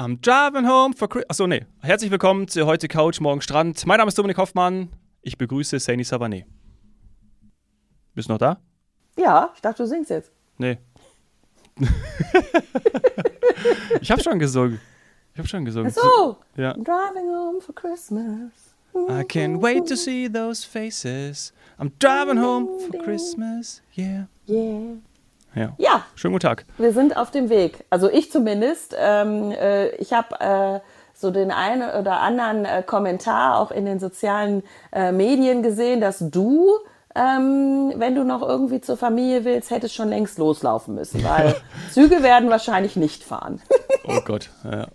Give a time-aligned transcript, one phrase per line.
[0.00, 1.30] I'm driving home for Christmas.
[1.30, 1.66] Achso, nee.
[1.80, 3.84] Herzlich willkommen zu heute Couch, morgen Strand.
[3.84, 4.90] Mein Name ist Dominik Hoffmann.
[5.22, 6.44] Ich begrüße Saini Savané.
[8.14, 8.60] Bist du noch da?
[9.16, 10.30] Ja, ich dachte, du singst jetzt.
[10.56, 10.78] Nee.
[14.00, 14.80] ich hab schon gesungen.
[15.34, 15.92] Ich hab schon gesungen.
[15.92, 16.36] Ach so.
[16.56, 16.76] Ja.
[16.76, 18.52] I'm driving home for Christmas.
[18.94, 21.52] I can't wait to see those faces.
[21.76, 23.82] I'm driving home for Christmas.
[23.96, 24.26] Yeah.
[24.46, 24.98] Yeah.
[25.58, 25.74] Ja.
[25.78, 26.64] Ja, Schönen guten Tag.
[26.78, 27.84] wir sind auf dem Weg.
[27.90, 28.94] Also ich zumindest.
[28.98, 30.80] Ähm, äh, ich habe äh,
[31.14, 36.18] so den einen oder anderen äh, Kommentar auch in den sozialen äh, Medien gesehen, dass
[36.20, 36.68] du,
[37.16, 41.56] ähm, wenn du noch irgendwie zur Familie willst, hättest schon längst loslaufen müssen, weil
[41.92, 43.60] Züge werden wahrscheinlich nicht fahren.
[44.04, 44.50] Oh Gott.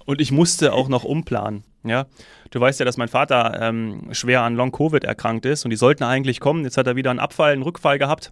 [0.05, 1.63] Und ich musste auch noch umplanen.
[1.83, 2.05] Ja,
[2.51, 5.75] du weißt ja, dass mein Vater ähm, schwer an Long Covid erkrankt ist und die
[5.75, 6.63] sollten eigentlich kommen.
[6.63, 8.31] Jetzt hat er wieder einen Abfall, einen Rückfall gehabt.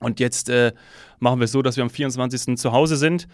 [0.00, 0.72] Und jetzt äh,
[1.18, 2.56] machen wir es so, dass wir am 24.
[2.58, 3.28] zu Hause sind,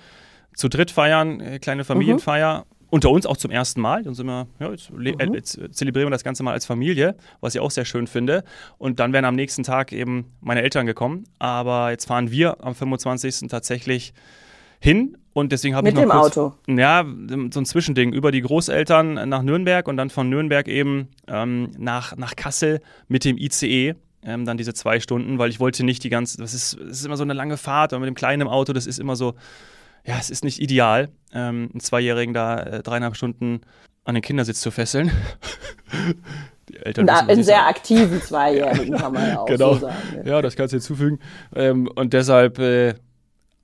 [0.54, 2.66] zu dritt feiern, äh, kleine Familienfeier.
[2.90, 4.02] Unter uns auch zum ersten Mal.
[4.02, 7.16] Dann sind wir, ja, jetzt, äh, jetzt äh, zelebrieren wir das Ganze mal als Familie,
[7.40, 8.44] was ich auch sehr schön finde.
[8.76, 11.24] Und dann wären am nächsten Tag eben meine Eltern gekommen.
[11.38, 13.48] Aber jetzt fahren wir am 25.
[13.48, 14.12] tatsächlich
[14.78, 15.16] hin.
[15.32, 16.54] Und deswegen habe ich Mit noch dem kurz, Auto.
[16.68, 17.06] Ja,
[17.50, 22.16] so ein Zwischending über die Großeltern nach Nürnberg und dann von Nürnberg eben ähm, nach,
[22.18, 23.94] nach Kassel mit dem ICE.
[24.24, 27.04] Ähm, dann diese zwei Stunden, weil ich wollte nicht die ganze, das ist, das ist
[27.06, 29.34] immer so eine lange Fahrt und mit dem kleinen Auto, das ist immer so,
[30.04, 33.62] ja, es ist nicht ideal, ähm, einen Zweijährigen da äh, dreieinhalb Stunden
[34.04, 35.10] an den Kindersitz zu fesseln.
[36.68, 37.66] die Eltern Na, einen sehr sage.
[37.68, 39.74] aktiven Zweijährigen kann man ja auch Genau.
[39.74, 39.96] so sagen.
[40.24, 41.18] Ja, das kannst du hinzufügen.
[41.54, 42.94] Ähm, und deshalb äh,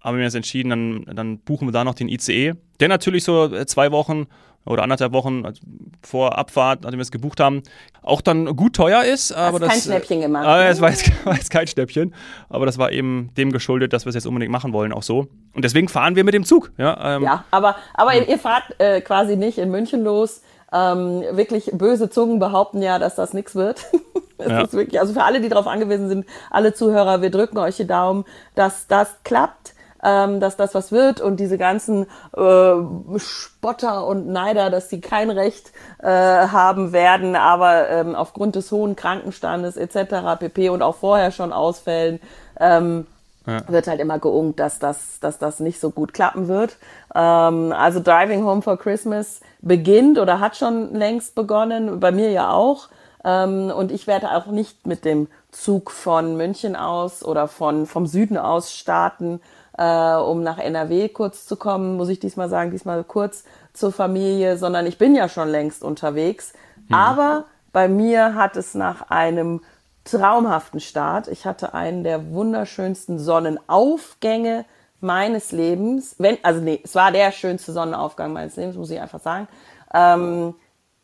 [0.00, 3.52] haben wir uns entschieden, dann, dann buchen wir da noch den ICE, der natürlich so
[3.52, 4.26] äh, zwei Wochen
[4.68, 5.60] oder anderthalb Wochen also
[6.02, 7.62] vor Abfahrt, nachdem wir es gebucht haben,
[8.02, 9.32] auch dann gut teuer ist.
[9.32, 10.68] Aber kein das, Schnäppchen gemacht, Ah, ne?
[10.68, 12.14] es war jetzt, war jetzt kein Schnäppchen,
[12.48, 15.26] aber das war eben dem geschuldet, dass wir es jetzt unbedingt machen wollen, auch so.
[15.54, 16.70] Und deswegen fahren wir mit dem Zug.
[16.78, 20.42] Ja, ähm, Ja, aber, aber ihr, ihr fahrt äh, quasi nicht in München los.
[20.70, 23.86] Ähm, wirklich böse Zungen behaupten ja, dass das nichts wird.
[24.40, 24.60] Ja.
[24.60, 27.88] ist wirklich, also für alle, die darauf angewiesen sind, alle Zuhörer, wir drücken euch die
[27.88, 28.24] Daumen,
[28.54, 34.70] dass das klappt, ähm, dass das was wird und diese ganzen äh, Spotter und Neider,
[34.70, 40.38] dass die kein Recht äh, haben werden, aber ähm, aufgrund des hohen Krankenstandes etc.
[40.38, 40.68] pp.
[40.70, 42.20] und auch vorher schon Ausfällen
[42.60, 43.06] ähm,
[43.66, 46.76] wird halt immer geungt, dass das, dass das nicht so gut klappen wird.
[47.14, 52.50] Ähm, also Driving Home for Christmas beginnt oder hat schon längst begonnen, bei mir ja
[52.50, 52.88] auch.
[53.24, 58.06] Ähm, und ich werde auch nicht mit dem Zug von München aus oder von, vom
[58.06, 59.40] Süden aus starten,
[59.78, 64.58] äh, um nach NRW kurz zu kommen, muss ich diesmal sagen, diesmal kurz zur Familie,
[64.58, 66.52] sondern ich bin ja schon längst unterwegs.
[66.90, 69.60] Aber bei mir hat es nach einem
[70.04, 71.28] traumhaften Start.
[71.28, 74.64] Ich hatte einen der wunderschönsten Sonnenaufgänge
[75.00, 76.16] meines Lebens.
[76.18, 79.48] Wenn, also nee, es war der schönste Sonnenaufgang meines Lebens, muss ich einfach sagen.
[79.94, 80.54] Ähm,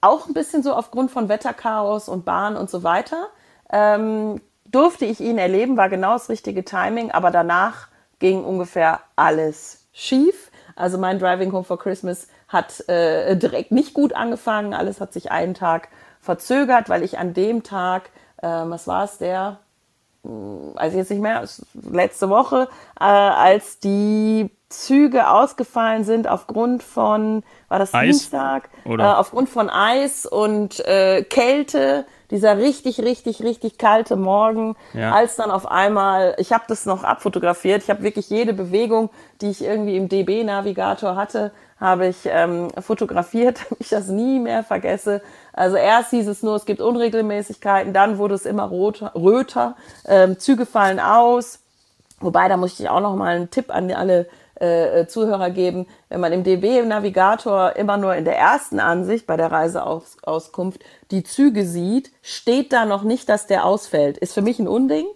[0.01, 3.29] auch ein bisschen so aufgrund von Wetterchaos und Bahn und so weiter.
[3.71, 7.89] Ähm, durfte ich ihn erleben, war genau das richtige Timing, aber danach
[8.25, 10.51] ging ungefähr alles schief.
[10.77, 14.73] Also mein Driving Home for Christmas hat äh, direkt nicht gut angefangen.
[14.73, 15.89] Alles hat sich einen Tag
[16.23, 18.09] verzögert, weil ich an dem Tag,
[18.39, 19.59] äh, was war es, der,
[20.23, 22.69] also jetzt nicht mehr, letzte Woche,
[22.99, 28.09] äh, als die Züge ausgefallen sind aufgrund von, war das Eis?
[28.09, 28.71] Dienstag?
[28.87, 35.12] Äh, aufgrund von Eis und äh, Kälte, dieser richtig, richtig, richtig kalte Morgen, Ja.
[35.12, 39.09] als dann auf einmal, ich habe das noch abfotografiert, ich habe wirklich jede Bewegung,
[39.41, 44.65] die ich irgendwie im DB-Navigator hatte, habe ich ähm, fotografiert, damit ich das nie mehr
[44.65, 45.23] vergesse.
[45.53, 49.77] Also erst hieß es nur, es gibt Unregelmäßigkeiten, dann wurde es immer roter, röter,
[50.09, 51.61] ähm, Züge fallen aus.
[52.19, 54.27] Wobei, da muss ich auch noch mal einen Tipp an alle
[54.57, 55.87] äh, Zuhörer geben.
[56.09, 61.67] Wenn man im DB-Navigator immer nur in der ersten Ansicht bei der Reiseauskunft die Züge
[61.67, 64.19] sieht, steht da noch nicht, dass der ausfällt.
[64.19, 65.07] Ist für mich ein Unding.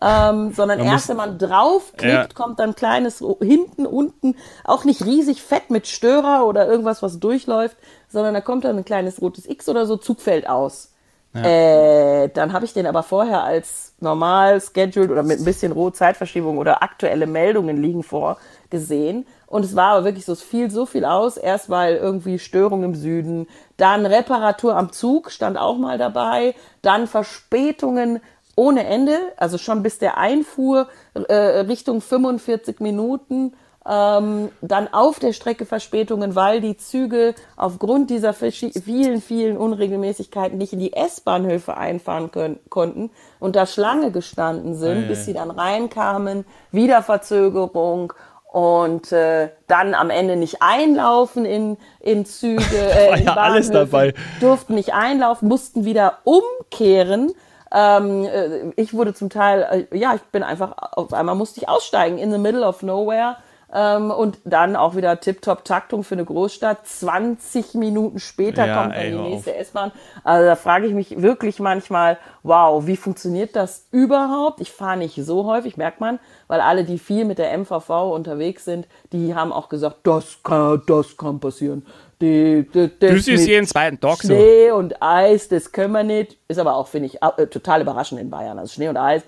[0.00, 2.28] Ähm, sondern Man erst wenn man draufklickt, Ja.
[2.32, 7.18] kommt dann ein kleines hinten, unten, auch nicht riesig fett mit Störer oder irgendwas, was
[7.18, 7.76] durchläuft,
[8.08, 10.92] sondern da kommt dann ein kleines rotes X oder so, Zug fällt aus.
[11.34, 15.92] Äh, dann habe ich den aber vorher als normal scheduled oder mit ein bisschen rohe
[15.92, 18.38] Zeitverschiebung oder aktuelle Meldungen liegen vor
[18.70, 19.26] gesehen.
[19.46, 21.36] Und es war aber wirklich so, es fiel so viel aus.
[21.36, 23.46] Erst weil irgendwie Störung im Süden,
[23.76, 28.20] dann Reparatur am Zug stand auch mal dabei, dann Verspätungen
[28.56, 33.54] ohne Ende, also schon bis der Einfuhr äh, Richtung 45 Minuten.
[33.90, 40.74] Ähm, dann auf der Strecke Verspätungen, weil die Züge aufgrund dieser vielen, vielen Unregelmäßigkeiten nicht
[40.74, 45.50] in die S-Bahnhöfe einfahren können, konnten und da Schlange gestanden sind, Ei, bis sie dann
[45.50, 48.12] reinkamen, wieder Verzögerung.
[48.52, 53.70] und äh, dann am Ende nicht einlaufen in, in Züge, äh, War in ja alles
[53.70, 54.14] dabei.
[54.40, 57.32] durften nicht einlaufen, mussten wieder umkehren.
[57.72, 61.68] Ähm, äh, ich wurde zum Teil, äh, ja, ich bin einfach, auf einmal musste ich
[61.68, 63.36] aussteigen in the middle of nowhere.
[63.72, 66.86] Ähm, und dann auch wieder Tip-Top-Taktung für eine Großstadt.
[66.86, 69.92] 20 Minuten später Ja, kommt dann ey, die nächste S-Bahn.
[70.24, 74.60] Also da frage ich mich wirklich manchmal, wow, wie funktioniert das überhaupt?
[74.60, 78.64] Ich fahre nicht so häufig, merkt man, weil alle, die viel mit der MVV unterwegs
[78.64, 81.84] sind, die haben auch gesagt, das kann, das kann passieren.
[82.20, 84.34] Die, die, das ist mit jeden zweiten Tag so.
[84.34, 86.36] Schnee und Eis, das können wir nicht.
[86.48, 88.58] Ist aber auch, finde ich, äh, total überraschend in Bayern.
[88.58, 89.22] Also Schnee und Eis,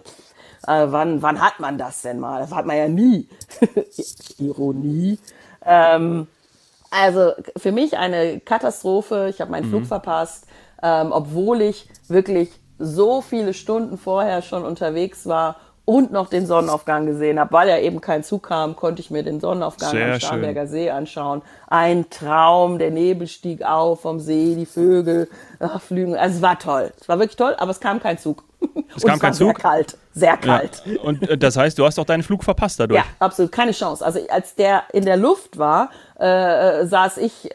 [0.67, 2.41] äh, wann, wann hat man das denn mal?
[2.41, 3.29] Das hat man ja nie.
[4.39, 5.19] Ironie.
[5.65, 6.27] Ähm,
[6.91, 9.29] also für mich eine Katastrophe.
[9.31, 9.71] Ich habe meinen Mhm.
[9.71, 10.47] Flug verpasst,
[10.83, 17.07] ähm, obwohl ich wirklich so viele Stunden vorher schon unterwegs war und noch den Sonnenaufgang
[17.07, 20.11] gesehen habe, weil ja eben kein Zug kam, konnte ich mir den Sonnenaufgang Sehr am
[20.13, 20.21] schön.
[20.21, 21.43] Starnberger See anschauen.
[21.67, 25.29] Ein Traum, der Nebel stieg auf vom See, die Vögel
[25.59, 26.17] ach, flügen.
[26.17, 26.93] Also es war toll.
[27.01, 28.45] Es war wirklich toll, aber es kam kein Zug.
[28.97, 29.61] Es kam kein es war Zug?
[29.61, 30.37] Sehr kalt, sehr Ja.
[30.37, 30.83] kalt.
[31.03, 32.99] Und äh, das heißt, du hast auch deinen Flug verpasst dadurch.
[33.01, 34.05] Ja, absolut, keine Chance.
[34.05, 37.51] Also als der in der Luft war, äh, saß ich,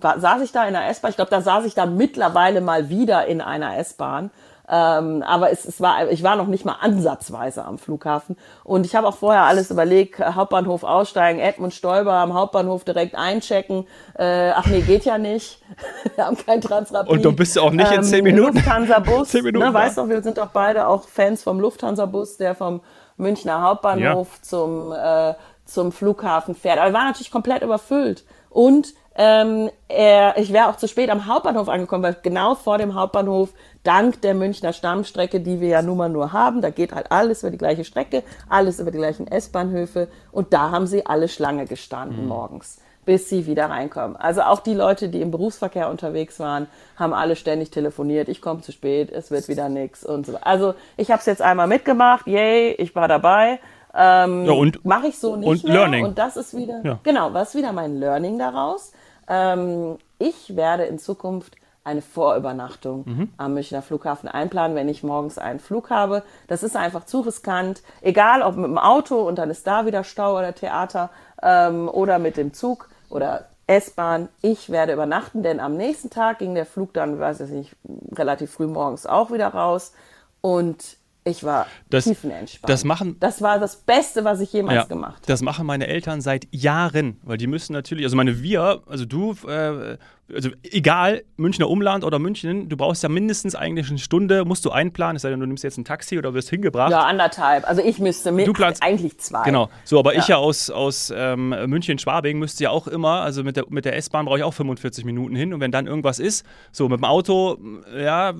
[0.00, 1.10] saß ich da in einer S-Bahn.
[1.10, 4.30] Ich glaube, da saß ich dann mittlerweile mal wieder in einer S-Bahn.
[4.68, 8.36] Ähm, aber es, es war, ich war noch nicht mal ansatzweise am Flughafen.
[8.64, 13.86] Und ich habe auch vorher alles überlegt, Hauptbahnhof aussteigen, Edmund Stoiber am Hauptbahnhof direkt einchecken.
[14.18, 15.60] Äh, ach nee, geht ja nicht.
[16.16, 17.10] Wir haben kein Transrapid.
[17.10, 18.56] Und du bist ja auch nicht in zehn Ähm, Minuten.
[18.56, 22.54] Lufthansa-Bus, Zehn Minuten ne, weißt du, wir sind doch beide auch Fans vom Lufthansa-Bus, der
[22.54, 22.80] vom
[23.16, 25.34] Münchner Hauptbahnhof zum, äh,
[25.64, 26.78] zum Flughafen fährt.
[26.78, 28.24] Aber er war natürlich komplett überfüllt.
[28.50, 32.94] Und ähm, er, ich wäre auch zu spät am Hauptbahnhof angekommen, weil genau vor dem
[32.94, 33.50] Hauptbahnhof,
[33.86, 37.42] dank der Münchner Stammstrecke, die wir ja nun mal nur haben, da geht halt alles
[37.42, 40.08] über die gleiche Strecke, alles über die gleichen S-Bahnhöfe.
[40.32, 44.16] Und da haben sie alle Schlange gestanden morgens bis sie wieder reinkommen.
[44.16, 46.66] Also auch die Leute, die im Berufsverkehr unterwegs waren,
[46.96, 48.28] haben alle ständig telefoniert.
[48.28, 50.36] Ich komme zu spät, es wird wieder nix und so.
[50.40, 53.60] Also ich habe es jetzt einmal mitgemacht, yay, ich war dabei.
[53.94, 55.72] Ähm, Ja, und- mache ich so nicht und mehr.
[55.74, 56.04] Learning.
[56.04, 56.98] Und das ist wieder Ja.
[57.04, 58.90] genau, was wieder mein Learning daraus.
[59.28, 61.54] Ähm, ich werde in Zukunft
[61.86, 63.32] eine Vorübernachtung Mhm.
[63.36, 66.22] am Münchner Flughafen einplanen, wenn ich morgens einen Flug habe.
[66.48, 67.82] Das ist einfach zu riskant.
[68.02, 71.10] Egal ob mit dem Auto und dann ist da wieder Stau oder Theater
[71.42, 74.28] ähm, oder mit dem Zug oder S-Bahn.
[74.42, 77.76] Ich werde übernachten, denn am nächsten Tag ging der Flug dann, weiß ich nicht,
[78.12, 79.92] relativ früh morgens auch wieder raus.
[80.40, 80.96] Und
[81.26, 82.70] ich war Das- tiefenentspannt.
[82.70, 85.26] das machen- das war das Beste, was ich jemals Ja, gemacht habe.
[85.26, 89.34] das machen meine Eltern seit Jahren, weil die müssen natürlich, also meine wir, also du,
[89.48, 89.96] äh,
[90.34, 94.70] also egal, Münchner Umland oder München, du brauchst ja mindestens eigentlich eine Stunde, musst du
[94.70, 96.90] einplanen, es sei denn, du nimmst jetzt ein Taxi oder wirst hingebracht.
[96.90, 97.68] Ja, anderthalb.
[97.68, 99.44] Also ich müsste mit Du planst- eigentlich zwei.
[99.44, 100.36] Genau, so, aber ich Ja.
[100.36, 104.26] ja aus, aus ähm, München-Schwabing müsste ja auch immer, also mit der, mit der S-Bahn
[104.26, 107.58] brauche ich auch 45 Minuten hin und wenn dann irgendwas ist, so mit dem Auto,
[107.96, 108.32] ja,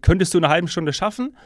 [0.00, 1.36] könntest du eine halbe Stunde schaffen,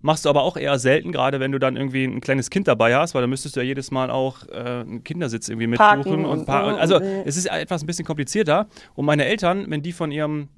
[0.00, 2.94] machst du aber auch eher selten, gerade wenn du dann irgendwie ein kleines Kind dabei
[2.96, 6.24] hast, weil dann müsstest du ja jedes Mal auch äh, einen Kindersitz irgendwie Parken mitbuchen
[6.24, 8.68] und, und- par- und- also und- es ist etwas ein bisschen komplizierter.
[8.94, 10.48] Und meine Eltern, wenn die von ihrem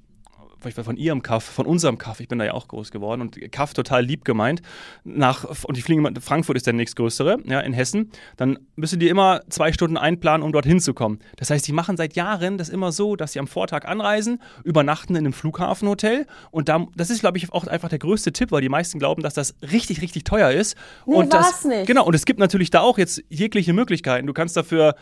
[0.83, 3.73] von ihrem Kaff, von unserem Kaff, ich bin da ja auch groß geworden und Kaff
[3.73, 4.61] total lieb gemeint,
[5.03, 9.09] nach, und die fliegen, immer- Frankfurt ist der nächstgrößere, ja, in Hessen, dann müssen die
[9.09, 11.19] immer zwei Stunden einplanen, um dorthin zu kommen.
[11.37, 15.15] Das heißt, die machen seit Jahren das immer so, dass sie am Vortag anreisen, übernachten
[15.15, 18.61] in einem Flughafenhotel und da, das ist, glaube ich, auch einfach der größte Tipp, weil
[18.61, 20.77] die meisten glauben, dass das richtig, richtig teuer ist.
[21.05, 21.87] Nee, und das, nicht.
[21.87, 24.27] Genau, und es gibt natürlich da auch jetzt jegliche Möglichkeiten.
[24.27, 24.95] Du kannst dafür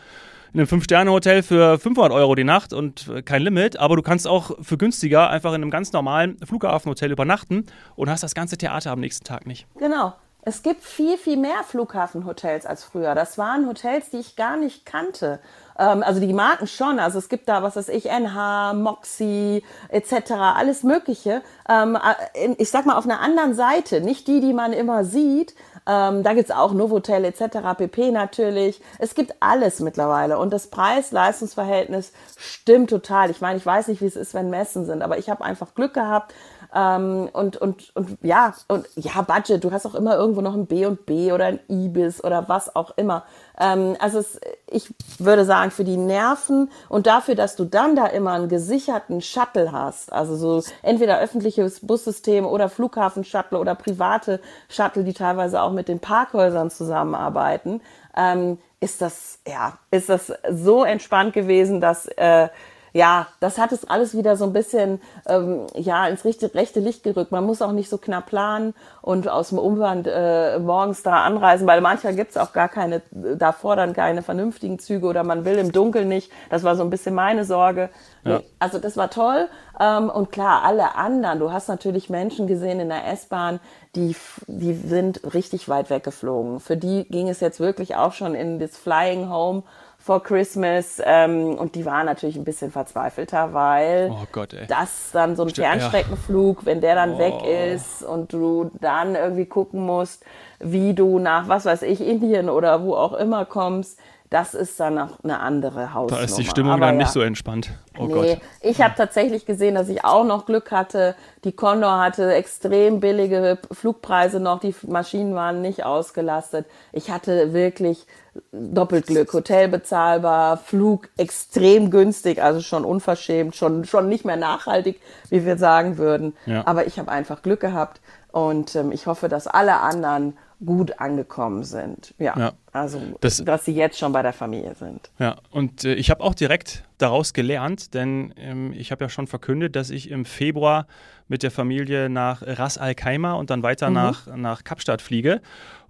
[0.52, 4.26] in einem Fünf-Sterne-Hotel für 500 Euro die Nacht und äh, kein Limit, aber du kannst
[4.26, 7.66] auch für günstiger einfach in einem ganz normalen Flughafenhotel übernachten
[7.96, 9.66] und hast das ganze Theater am nächsten Tag nicht.
[9.78, 10.14] Genau.
[10.42, 13.14] Es gibt viel, viel mehr Flughafenhotels als früher.
[13.14, 15.38] Das waren Hotels, die ich gar nicht kannte.
[15.78, 16.98] Ähm, also die Marken schon.
[16.98, 21.42] Also es gibt da, was weiß ich, NH, Moxie etc., alles Mögliche.
[21.68, 21.96] Ähm,
[22.34, 25.54] äh, ich sag mal auf einer anderen Seite, nicht die, die man immer sieht.
[25.86, 28.80] Ähm, da gibt's auch Novotel etc., PP natürlich.
[28.98, 30.38] Es gibt alles mittlerweile.
[30.38, 33.30] Und das Preis-Leistungs-Verhältnis stimmt total.
[33.30, 35.74] Ich meine, ich weiß nicht, wie es ist, wenn Messen sind, aber ich habe einfach
[35.74, 36.34] Glück gehabt.
[36.74, 40.66] Ähm, und, und, und ja, und ja, Budget, du hast auch immer irgendwo noch ein
[40.66, 43.24] B und B oder ein Ibis oder was auch immer.
[43.58, 48.06] Ähm, also es, ich würde sagen, für die Nerven und dafür, dass du dann da
[48.06, 55.02] immer einen gesicherten Shuttle hast, also so entweder öffentliches Bussystem oder Flughafen-Shuttle oder private Shuttle,
[55.02, 57.80] die teilweise auch mit den Parkhäusern zusammenarbeiten,
[58.16, 62.48] ähm, ist das, ja, ist das so entspannt gewesen, dass äh,
[62.92, 67.02] ja, das hat es alles wieder so ein bisschen ähm, ja ins rechte, rechte Licht
[67.02, 67.32] gerückt.
[67.32, 71.66] Man muss auch nicht so knapp planen und aus dem Umwand äh, morgens da anreisen,
[71.66, 75.72] weil manchmal gibt's auch gar keine, davor dann keine vernünftigen Züge oder man will im
[75.72, 76.30] Dunkeln nicht.
[76.50, 77.90] Das war so ein bisschen meine Sorge.
[78.24, 78.40] Ja.
[78.58, 79.48] Also das war toll.
[79.78, 83.60] Ähm, und klar, alle anderen, du hast natürlich Menschen gesehen in der S-Bahn,
[83.96, 84.14] die,
[84.46, 86.60] die sind richtig weit weggeflogen.
[86.60, 89.62] Für die ging es jetzt wirklich auch schon in das Flying Home
[90.00, 95.36] for Christmas ähm, und die waren natürlich ein bisschen verzweifelter, weil oh Gott, das dann
[95.36, 97.18] so ein Fernstreckenflug, wenn der dann oh.
[97.18, 100.24] weg ist und du dann irgendwie gucken musst,
[100.58, 104.96] wie du nach, was weiß ich, Indien oder wo auch immer kommst, das ist dann
[104.96, 106.20] auch eine andere Hausnummer.
[106.20, 107.02] Da ist die Stimmung Aber dann ja.
[107.02, 107.72] nicht so entspannt.
[107.98, 108.40] Oh nee, Gott.
[108.60, 111.16] ich habe tatsächlich gesehen, dass ich auch noch Glück hatte.
[111.42, 116.66] Die Condor hatte extrem billige Flugpreise noch, die Maschinen waren nicht ausgelastet.
[116.92, 118.06] Ich hatte wirklich
[118.52, 119.32] doppelt Glück.
[119.32, 125.58] Hotel bezahlbar, Flug extrem günstig, also schon unverschämt, schon, schon nicht mehr nachhaltig, wie wir
[125.58, 126.36] sagen würden.
[126.46, 126.64] Ja.
[126.66, 131.64] Aber ich habe einfach Glück gehabt und ähm, ich hoffe, dass alle anderen gut angekommen
[131.64, 132.14] sind.
[132.18, 132.52] Ja, ja.
[132.72, 135.10] also das, dass sie jetzt schon bei der Familie sind.
[135.18, 139.26] Ja, und äh, ich habe auch direkt daraus gelernt, denn ähm, ich habe ja schon
[139.26, 140.86] verkündet, dass ich im Februar
[141.28, 143.94] mit der Familie nach Ras Al Khaimah und dann weiter mhm.
[143.94, 145.40] nach, nach Kapstadt fliege.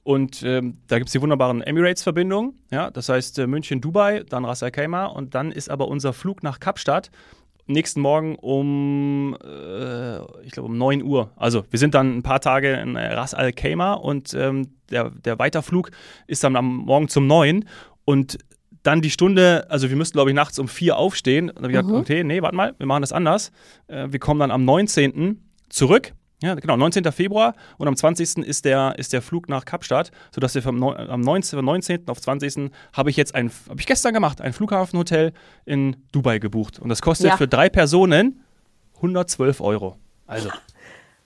[0.02, 2.54] Und ähm, da gibt es die wunderbaren Emirates-Verbindungen.
[2.70, 6.12] Ja, das heißt äh, München, Dubai, dann Ras Al Khaimah und dann ist aber unser
[6.12, 7.10] Flug nach Kapstadt
[7.72, 11.30] nächsten Morgen um, äh, ich glaube, um 9 Uhr.
[11.36, 15.38] Also wir sind dann ein paar Tage in Ras Al Khaimah und ähm, der, der
[15.38, 15.90] Weiterflug
[16.26, 17.64] ist dann am Morgen zum 9
[18.04, 18.38] und
[18.82, 21.50] dann die Stunde, also wir müssten, glaube ich, nachts um 4 aufstehen.
[21.50, 21.88] Und dann habe ich mhm.
[21.88, 23.52] gesagt, okay, nee, warte mal, wir machen das anders.
[23.88, 25.38] Äh, wir kommen dann am 19.
[25.68, 26.12] zurück
[26.42, 27.04] ja, genau, 19.
[27.12, 28.38] Februar und am 20.
[28.38, 31.62] ist der, ist der Flug nach Kapstadt, sodass wir vom, am 19.
[31.62, 32.08] 19.
[32.08, 32.70] auf 20.
[32.94, 35.32] habe ich jetzt ein, habe ich gestern gemacht, ein Flughafenhotel
[35.66, 36.78] in Dubai gebucht.
[36.78, 37.36] Und das kostet ja.
[37.36, 38.42] für drei Personen
[38.96, 39.96] 112 Euro.
[40.26, 40.48] Also.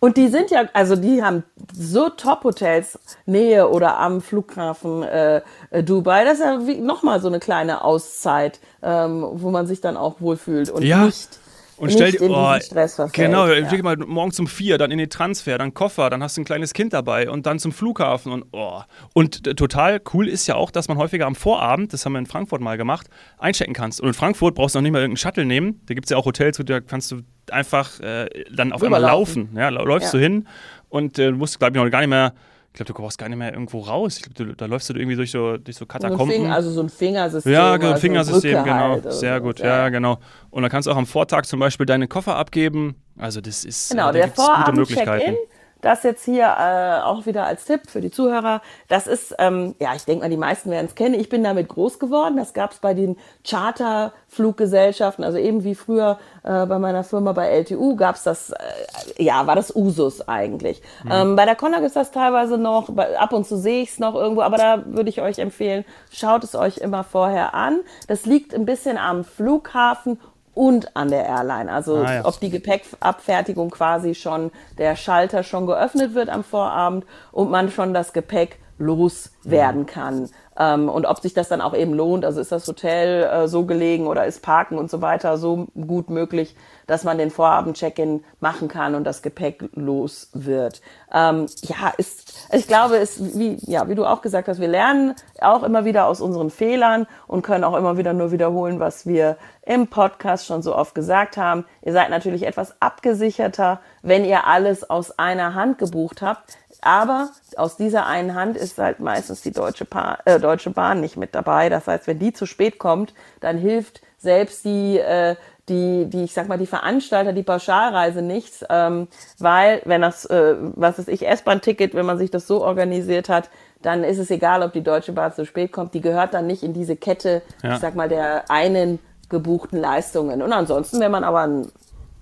[0.00, 5.40] Und die sind ja, also die haben so Top-Hotels, Nähe oder am Flughafen äh,
[5.70, 6.24] äh Dubai.
[6.24, 10.70] Das ist ja nochmal so eine kleine Auszeit, ähm, wo man sich dann auch wohlfühlt
[10.70, 11.06] und ja.
[11.06, 11.38] nicht
[11.76, 13.82] und stell dir, oh, Stress genau, ja.
[13.82, 16.72] mal morgens um vier, dann in den Transfer, dann Koffer, dann hast du ein kleines
[16.72, 18.80] Kind dabei und dann zum Flughafen und oh.
[19.12, 22.20] Und äh, total cool ist ja auch, dass man häufiger am Vorabend, das haben wir
[22.20, 24.00] in Frankfurt mal gemacht, einchecken kannst.
[24.00, 25.80] Und in Frankfurt brauchst du noch nicht mal irgendeinen Shuttle nehmen.
[25.86, 29.00] Da gibt es ja auch Hotels, wo da kannst du einfach äh, dann auf einmal
[29.00, 29.50] laufen.
[29.56, 30.18] Ja, läufst ja.
[30.18, 30.48] du hin
[30.88, 32.34] und äh, musst, glaube ich, noch gar nicht mehr
[32.74, 34.16] ich glaube, du brauchst gar nicht mehr irgendwo raus.
[34.16, 36.42] Ich glaube, da läufst du irgendwie durch so, durch so Katakomben.
[36.42, 37.52] So also so ein Fingersystem.
[37.52, 38.88] Ja, genau, ein Fingersystem, also genau.
[38.90, 39.66] Halt Sehr gut, ja.
[39.66, 39.88] ja.
[39.90, 40.18] genau.
[40.50, 42.96] Und dann kannst du auch am Vortag zum Beispiel deine Koffer abgeben.
[43.16, 45.36] Also das ist genau, äh, der Vorabend-Check-In
[45.84, 48.62] das jetzt hier äh, auch wieder als Tipp für die Zuhörer.
[48.88, 51.14] Das ist, ähm, ja, ich denke mal, die meisten werden es kennen.
[51.14, 52.36] Ich bin damit groß geworden.
[52.36, 57.48] Das gab es bei den Charterfluggesellschaften, also eben wie früher äh, bei meiner Firma bei
[57.48, 60.80] LTU gab es das, äh, ja, war das Usus eigentlich.
[61.04, 61.10] Mhm.
[61.12, 63.98] Ähm, bei der Connag ist das teilweise noch, bei, ab und zu sehe ich es
[63.98, 67.80] noch irgendwo, aber da würde ich euch empfehlen, schaut es euch immer vorher an.
[68.08, 70.18] Das liegt ein bisschen am Flughafen
[70.54, 71.70] und an der Airline.
[71.70, 72.24] Also ah, ja.
[72.24, 77.94] ob die Gepäckabfertigung quasi schon, der Schalter schon geöffnet wird am Vorabend und man schon
[77.94, 79.86] das Gepäck loswerden mhm.
[79.86, 80.30] kann.
[80.56, 83.66] Ähm, und ob sich das dann auch eben lohnt, also ist das Hotel äh, so
[83.66, 86.54] gelegen oder ist Parken und so weiter so gut möglich,
[86.86, 90.80] dass man den Vorabend-Check-in machen kann und das Gepäck los wird.
[91.12, 95.14] Ähm, ja, ist, ich glaube, ist wie, ja, wie du auch gesagt hast, wir lernen
[95.40, 99.36] auch immer wieder aus unseren Fehlern und können auch immer wieder nur wiederholen, was wir
[99.62, 101.64] im Podcast schon so oft gesagt haben.
[101.82, 106.58] Ihr seid natürlich etwas abgesicherter, wenn ihr alles aus einer Hand gebucht habt.
[106.84, 111.16] Aber aus dieser einen Hand ist halt meistens die Deutsche, pa äh, Deutsche Bahn nicht
[111.16, 111.70] mit dabei.
[111.70, 115.36] Das heißt, wenn die zu spät kommt, dann hilft selbst die, äh,
[115.70, 120.56] die, die, ich sag mal, die Veranstalter, die Pauschalreise nichts, ähm, weil wenn das, äh,
[120.58, 123.48] was ist ich, S-Bahn-Ticket, wenn man sich das so organisiert hat,
[123.80, 125.94] dann ist es egal, ob die Deutsche Bahn zu spät kommt.
[125.94, 127.74] Die gehört dann nicht in diese Kette, ja.
[127.74, 128.98] ich sag mal, der einen
[129.30, 130.42] gebuchten Leistungen.
[130.42, 131.72] Und ansonsten, wenn man aber einen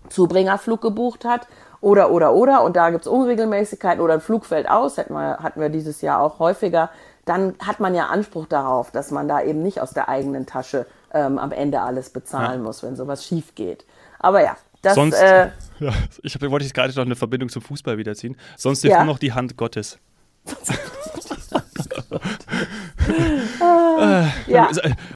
[0.09, 1.49] Zubringerflug gebucht hat
[1.83, 5.61] oder, oder, oder, und da gibt's Unregelmäßigkeiten oder ein Flug fällt aus, hatten wir, hatten
[5.61, 6.91] wir dieses Jahr auch häufiger,
[7.25, 10.87] dann hat man ja Anspruch darauf, dass man da eben nicht aus der eigenen Tasche
[11.13, 12.67] ähm, am Ende alles bezahlen ja.
[12.67, 13.85] muss, wenn sowas schief geht.
[14.19, 17.63] Aber ja, das, Sonst, äh, ja, ich hab, wollte jetzt gerade noch eine Verbindung zum
[17.63, 18.37] Fußball wiederziehen.
[18.57, 19.05] Sonst hilft ja.
[19.05, 19.99] nur noch die Hand Gottes.
[24.03, 24.69] ah, ja,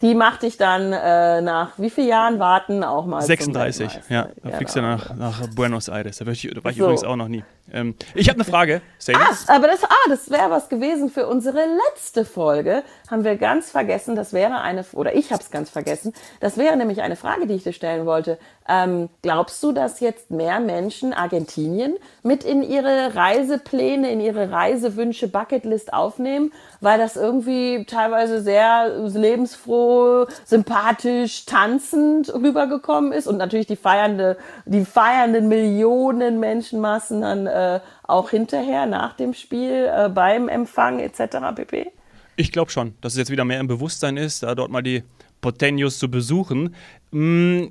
[0.02, 3.22] die macht dich dann äh, nach wie vielen Jahren warten auch mal.
[3.22, 4.28] 36, ja.
[4.42, 6.18] Da ja, fliegst du nach, nach Buenos Aires.
[6.18, 6.84] Da war ich, da war ich so.
[6.84, 7.44] übrigens auch noch nie.
[7.72, 9.18] Ähm, ich habe eine Frage, Sadie.
[9.20, 12.82] Ah, aber das, ah, das wäre was gewesen für unsere letzte Folge.
[13.10, 16.76] Haben wir ganz vergessen, das wäre eine, oder ich habe es ganz vergessen, das wäre
[16.76, 18.38] nämlich eine Frage, die ich dir stellen wollte.
[18.68, 25.28] Ähm, glaubst du, dass jetzt mehr Menschen Argentinien mit in ihre Reisepläne, in ihre Reisewünsche,
[25.28, 33.76] Bucketlist aufnehmen, weil das irgendwie teilweise sehr lebensfroh, sympathisch, tanzend rübergekommen ist und natürlich die
[33.76, 40.98] feiernde, die feiernden Millionen Menschenmassen dann äh, auch hinterher nach dem Spiel äh, beim Empfang
[40.98, 41.54] etc.
[41.54, 41.92] pp.
[42.36, 45.02] Ich glaube schon, dass es jetzt wieder mehr im Bewusstsein ist, da dort mal die
[45.42, 46.74] Porteños zu besuchen.
[47.10, 47.68] Mm,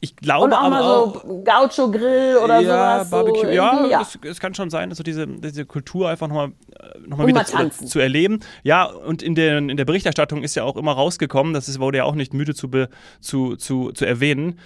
[0.00, 3.10] ich glaube Und auch aber mal auch, so Gaucho-Grill oder ja, sowas.
[3.10, 6.52] Barbecue, so ja, irgendwie, Es, es kann schon sein, also diese, diese Kultur einfach nochmal
[7.06, 8.40] noch mal Und wieder mal zu, zu erleben.
[8.62, 11.98] Ja, und in der, in der Berichterstattung ist ja auch immer rausgekommen, das ist, wurde
[11.98, 12.88] ja auch nicht müde zu, be,
[13.20, 14.58] zu, zu, zu erwähnen,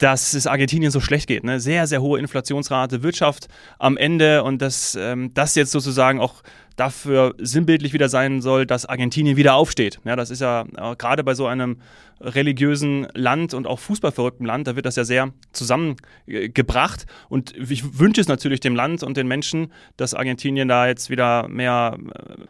[0.00, 1.44] dass es Argentinien so schlecht geht.
[1.44, 1.60] Ne?
[1.60, 6.42] Sehr, sehr hohe Inflationsrate, Wirtschaft am Ende und dass ähm, das jetzt sozusagen auch
[6.76, 10.00] dafür sinnbildlich wieder sein soll, dass Argentinien wieder aufsteht.
[10.04, 11.76] Ja, das ist ja äh, gerade bei so einem
[12.20, 17.06] religiösen Land und auch fußballverrückten Land, da wird das ja sehr zusammengebracht.
[17.28, 21.48] Und ich wünsche es natürlich dem Land und den Menschen, dass Argentinien da jetzt wieder
[21.48, 21.96] mehr,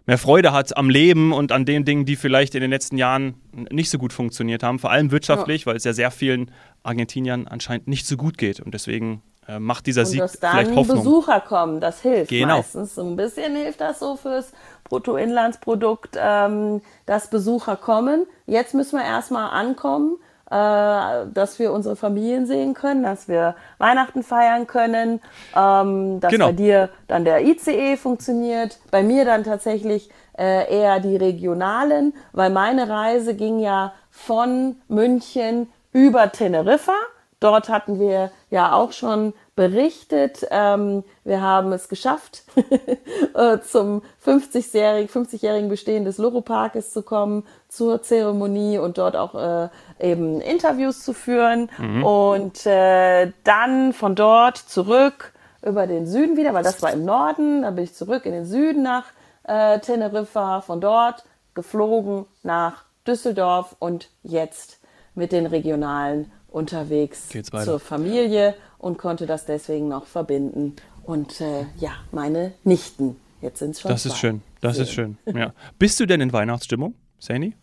[0.07, 3.35] mehr Freude hat am Leben und an den Dingen, die vielleicht in den letzten Jahren
[3.71, 4.79] nicht so gut funktioniert haben.
[4.79, 6.51] Vor allem wirtschaftlich, weil es ja sehr vielen
[6.83, 8.61] Argentiniern anscheinend nicht so gut geht.
[8.61, 10.99] Und deswegen äh, macht dieser Und Sieg dass vielleicht dann Hoffnung.
[10.99, 12.59] Besucher kommen, das hilft Genau.
[12.59, 12.95] meistens.
[12.95, 14.53] So ein bisschen hilft das so fürs
[14.85, 18.27] Bruttoinlandsprodukt, ähm, dass Besucher kommen.
[18.47, 20.17] Jetzt müssen wir erstmal ankommen,
[20.51, 25.21] äh, dass wir unsere Familien sehen können, dass wir Weihnachten feiern können,
[25.57, 26.47] ähm, dass Genau.
[26.47, 32.51] bei dir dann der ICE funktioniert, bei mir dann tatsächlich äh, eher die regionalen, weil
[32.51, 36.95] meine Reise ging ja von München über Teneriffa.
[37.41, 40.47] Dort hatten wir ja auch schon berichtet.
[40.51, 42.43] Ähm, wir haben es geschafft,
[43.35, 49.69] äh, zum 50-jährigen 50 Bestehen des Loro-Parkes zu kommen, zur Zeremonie und dort auch äh,
[49.99, 51.71] eben Interviews zu führen.
[52.03, 55.33] Und äh, dann von dort zurück
[55.63, 57.63] über den Süden wieder, weil das war im Norden.
[57.63, 59.05] Dann bin ich zurück in den Süden nach
[59.45, 64.80] äh, Teneriffa, von dort geflogen nach Düsseldorf und jetzt
[65.15, 67.29] mit den Regionalen unterwegs
[67.65, 70.77] zur Familie und konnte das deswegen noch verbinden.
[71.05, 74.43] Und äh, ja, meine Nichten, jetzt sind es schon Das ist schön.
[74.61, 75.19] Das ist Sehen.
[75.25, 75.37] schön.
[75.37, 75.53] Ja.
[75.79, 77.55] Bist du denn in Weihnachtsstimmung, Sani?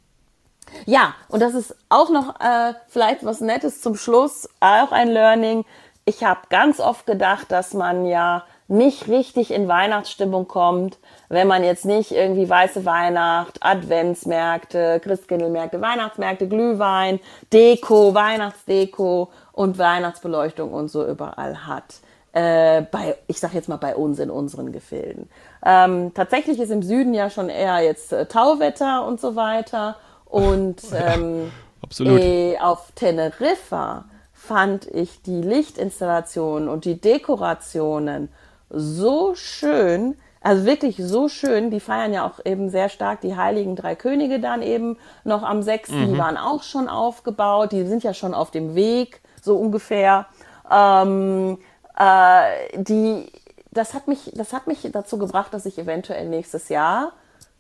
[0.86, 5.64] Ja, und das ist auch noch äh, vielleicht was Nettes zum Schluss, auch ein Learning.
[6.06, 10.98] Ich habe ganz oft gedacht, dass man ja nicht richtig in Weihnachtsstimmung kommt,
[11.30, 17.20] wenn man jetzt nicht irgendwie weiße Weihnacht, Adventsmärkte, Christkindlmärkte, Weihnachtsmärkte, Glühwein,
[17.54, 22.02] Deko, Weihnachtsdeko und Weihnachtsbeleuchtung und so überall hat.
[22.34, 25.30] Äh, bei, ich sag jetzt mal bei uns in unseren Gefilden.
[25.66, 29.96] Ähm, tatsächlich ist im Süden ja schon eher jetzt äh, Tauwetter und so weiter.
[30.26, 31.52] Und ähm,
[31.82, 32.22] Absolut.
[32.22, 38.30] äh, auf Teneriffa fand ich die Lichtinstallationen und die Dekorationen
[38.70, 41.72] so schön, also wirklich so schön.
[41.72, 45.62] Die feiern ja auch eben sehr stark die Heiligen Drei Könige dann eben noch am
[45.62, 45.90] 6.
[45.90, 50.28] Die waren auch schon aufgebaut, die sind ja schon auf dem Weg, so ungefähr.
[50.72, 51.58] Ähm,
[51.98, 53.32] äh, die,
[53.72, 57.14] das, hat mich, das hat mich dazu gebracht, dass ich eventuell nächstes Jahr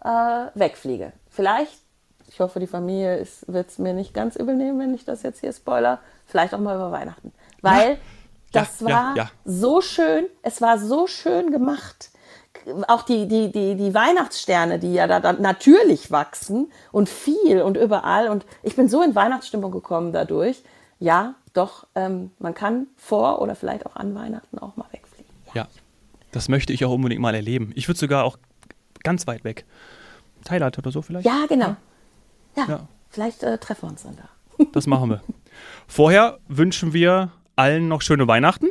[0.03, 0.09] äh,
[0.53, 1.13] wegfliege.
[1.29, 1.87] Vielleicht
[2.29, 5.39] ich hoffe, die Familie wird es mir nicht ganz übel nehmen, wenn ich das jetzt
[5.39, 5.99] hier spoiler.
[6.25, 7.33] Vielleicht auch mal über Weihnachten.
[7.61, 7.97] Weil
[8.51, 9.31] das ja, war ja.
[9.45, 12.11] so schön, es war so schön gemacht.
[12.87, 17.77] Auch die, die, die, die Weihnachtssterne, die ja da, da natürlich wachsen und viel und
[17.77, 18.29] überall.
[18.29, 20.63] Und ich bin so in Weihnachtsstimmung gekommen dadurch.
[20.99, 25.31] Ja, doch, ähm, man kann vor oder vielleicht auch an Weihnachten auch mal wegfliegen.
[25.53, 25.67] Ja.
[26.31, 27.71] Das möchte ich auch unbedingt mal erleben.
[27.75, 28.37] Ich würde sogar auch
[29.03, 29.65] ganz weit weg.
[30.43, 31.25] Thailand oder so vielleicht?
[31.25, 31.75] Ja, genau.
[32.55, 32.87] Ja, Ja.
[33.09, 34.65] vielleicht äh, treffen wir uns dann da.
[34.73, 35.21] Das machen wir.
[35.87, 38.69] Vorher wünschen wir allen noch schöne Weihnachten.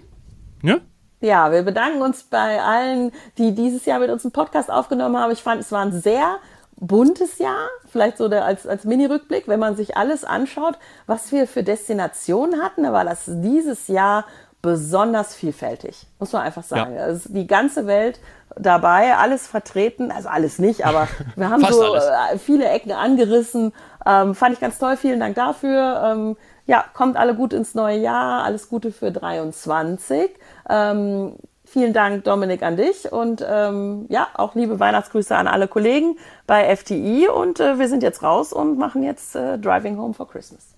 [0.62, 0.78] Ja?
[1.20, 5.32] Ja, wir bedanken uns bei allen, die dieses Jahr mit uns einen Podcast aufgenommen haben.
[5.32, 6.38] Ich fand, es war ein sehr
[6.78, 11.46] buntes Jahr, vielleicht so der, als, als Mini-Rückblick, wenn man sich alles anschaut, was wir
[11.46, 14.26] für Destinationen hatten, da war das dieses Jahr
[14.60, 16.96] besonders vielfältig, muss man einfach sagen.
[16.96, 17.04] Ja.
[17.04, 18.20] Also die ganze Welt
[18.56, 22.04] dabei, alles vertreten, also alles nicht, aber wir haben so alles.
[22.04, 23.72] äh, viele Ecken angerissen.
[24.04, 26.02] Ähm, fand ich ganz toll, vielen Dank dafür.
[26.04, 30.30] Ähm, ja, kommt alle gut ins neue Jahr, alles Gute für 23.
[30.68, 36.16] Ähm, vielen Dank, Dominik, an dich und ähm, ja, auch liebe Weihnachtsgrüße an alle Kollegen
[36.46, 40.28] bei FTI und äh, wir sind jetzt raus und machen jetzt äh, Driving Home for
[40.28, 40.74] Christmas.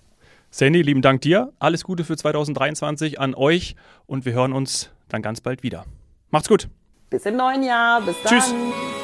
[0.51, 1.53] Sandy, lieben Dank dir.
[1.59, 3.75] Alles Gute für 2023 an euch
[4.07, 5.85] und wir hören uns dann ganz bald wieder.
[6.31, 6.69] Macht's gut.
[7.09, 8.49] Bis im neuen Jahr, bis Tschüss.
[8.49, 8.98] dann.